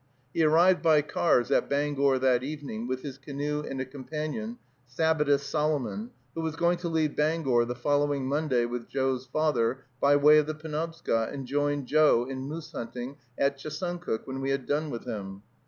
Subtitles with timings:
[0.33, 4.57] He arrived by cars at Bangor that evening, with his canoe and a companion,
[4.89, 10.15] Sabattis Solomon, who was going to leave Bangor the following Monday with Joe's father, by
[10.15, 14.65] way of the Penobscot, and join Joe in moose hunting at Chesuncook when we had
[14.65, 15.43] done with him.